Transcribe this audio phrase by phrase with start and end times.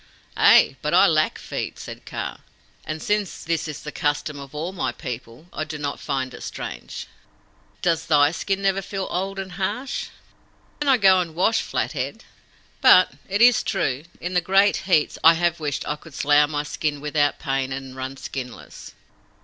[0.35, 2.39] "Ay, but I lack feet," said Kaa;
[2.85, 6.41] "and since this is the custom of all my people, I do not find it
[6.41, 7.05] strange.
[7.83, 10.07] Does thy skin never feel old and harsh?"
[10.79, 12.23] "Then go I and wash, Flathead;
[12.81, 16.63] but, it is true, in the great heats I have wished I could slough my
[16.63, 18.95] skin without pain, and run skinless."